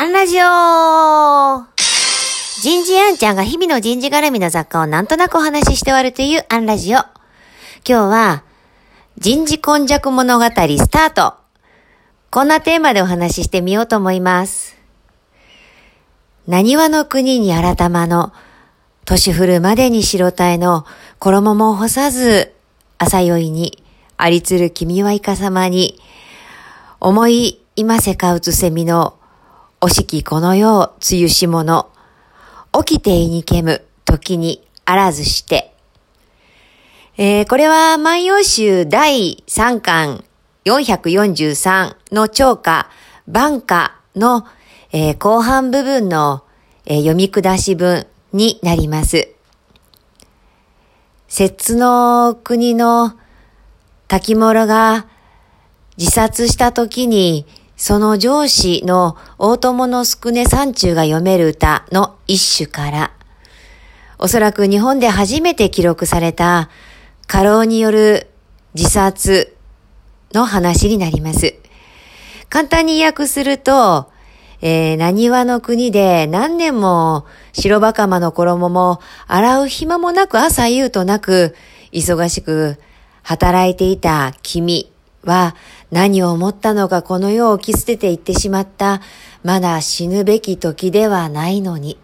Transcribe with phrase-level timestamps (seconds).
[0.00, 1.66] アンラジオ
[2.62, 6.98] 人事アンちゃんが日々の人事絡みの雑貨をなんとなくお話しして終わるというアンラジオ。
[6.98, 7.08] 今
[7.84, 8.44] 日は、
[9.18, 11.34] 人事根弱物語スタート。
[12.30, 14.76] こんなテーマでお話ししてみようと思います。
[16.46, 18.32] 何話の国に改まの、
[19.04, 20.86] 年降るまでに白体の
[21.18, 22.54] 衣も干さず、
[22.98, 23.82] 朝酔いに、
[24.16, 25.98] ありつる君はいかさまに、
[27.00, 29.17] 思い今せかうつせみの、
[29.80, 31.88] おしきこの世、つゆしもの、
[32.84, 35.72] 起きていにけむ、時にあらずして。
[37.16, 40.24] えー、これは万葉集第3巻
[40.64, 42.90] 443の超歌、
[43.28, 44.48] 晩歌の、
[44.90, 46.42] えー、後半部分の、
[46.84, 49.28] えー、読み下し文になります。
[51.28, 53.12] 摂津の国の
[54.08, 55.06] 滝諸が
[55.96, 57.46] 自殺した時に
[57.78, 63.12] その上司の大友の宿根山中が読める歌の一種から、
[64.18, 66.70] おそらく日本で初めて記録された
[67.28, 68.26] 過労による
[68.74, 69.56] 自殺
[70.34, 71.54] の話になります。
[72.48, 74.10] 簡単に訳すると、
[74.60, 81.54] えー、何話の国で何年も白馬釜の衣も洗う暇もなく朝夕となく
[81.92, 82.76] 忙しく
[83.22, 84.90] 働いていた君
[85.24, 85.54] は
[85.90, 89.00] 何を思ったのかこの世を着捨てていってしまった、
[89.42, 91.98] まだ死ぬべき時ではないのに。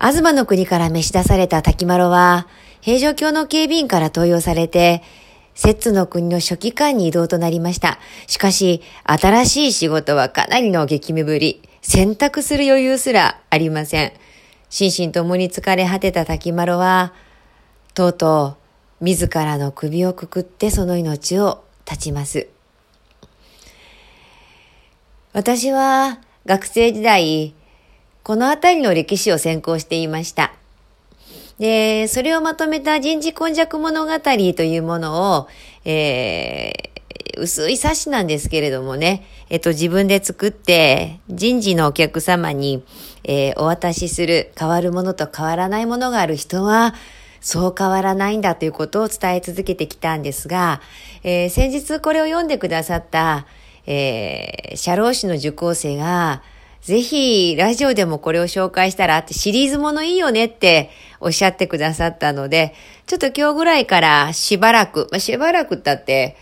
[0.00, 2.46] 東の国から召し出された滝丸は、
[2.80, 5.02] 平城京の警備員から登用されて、
[5.54, 7.98] 摂津の国の初期官に移動となりました。
[8.26, 11.62] しかし、新しい仕事はかなりの激務ぶり。
[11.82, 14.12] 選択する余裕すらありません。
[14.70, 17.12] 心身ともに疲れ果てた滝丸は、
[17.94, 18.59] とうとう
[19.00, 22.48] 自らの首をくくってその命を絶ちます。
[25.32, 27.54] 私は学生時代、
[28.22, 30.52] この辺りの歴史を専攻していました。
[31.58, 35.48] で、それをまとめた人事根弱物語というものを、
[35.84, 42.82] えー、薄い冊子なんですけれどもね、えっと、自分で作って、人事のお客様に、
[43.24, 46.94] えー、お渡しする変わるものと変わらないものがある人は、
[47.40, 50.80] そう変わらないんだということを伝え続けてきたんですが、
[51.22, 53.46] えー、先日これを読んでくださった、
[53.86, 56.42] えー、社労士の受講生が、
[56.82, 60.90] ぜひ、ラジオでもこれを紹介したらってシリーズものいいよねって
[61.20, 62.74] おっしゃってくださったので、
[63.06, 66.36] ちょっと今日ぐらいからしばらく、まあ、しばらくったって、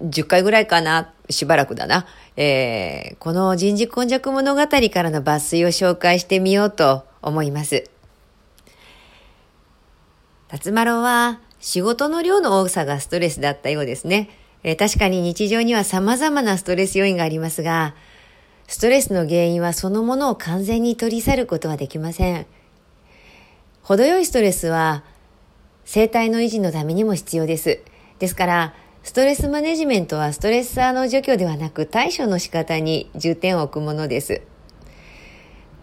[0.00, 2.06] 10回ぐらいかな、しばらくだな。
[2.36, 7.91] えー、この人事根弱物語からの抜粋を紹介してみようと思います。
[10.52, 14.28] 辰丸は仕事の量の多さがストレスだったようですね。
[14.62, 17.94] えー、確かに日常には様々なストレス要因がありますが、
[18.68, 22.46] ストレスの原因はそのものを完全に取り去ることはできません。
[23.82, 25.04] 程よいストレスは
[25.86, 27.80] 生体の維持のためにも必要です。
[28.18, 34.42] ですから、ストレスマネジメントはストレッサーの除去ではなく対処の仕方に重点を置くものです。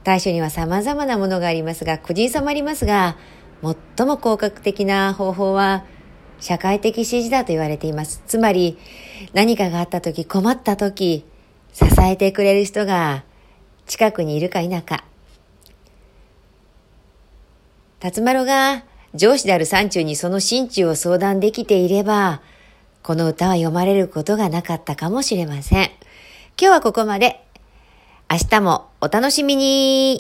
[0.04, 3.18] 対処には様々なものがありますが、個人差もありますが、
[3.62, 5.84] 最も効果的な方法は
[6.40, 8.24] 社会的支持だと言われています。
[8.26, 8.78] つまり
[9.34, 11.26] 何かがあった時、困った時、
[11.74, 13.24] 支えてくれる人が
[13.86, 15.04] 近くにいるか否か。
[18.00, 18.84] 辰丸が
[19.14, 22.42] 上司である山中にその心中を相談できていれば、
[23.04, 25.86] この歌は読まれることがなかったかもしれません。
[25.86, 25.92] 今
[26.58, 27.44] 日はここまで。
[28.32, 30.20] 明日もお楽しみに